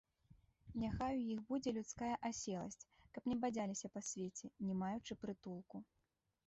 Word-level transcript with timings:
Няхай 0.83 1.15
у 1.19 1.25
іх 1.33 1.43
будзе 1.51 1.69
людская 1.77 2.11
аселасць, 2.31 2.87
каб 3.17 3.29
не 3.33 3.39
бадзяліся 3.45 3.87
па 3.95 4.01
свеце, 4.09 4.45
не 4.71 4.81
маючы 4.83 5.13
прытулку. 5.25 5.77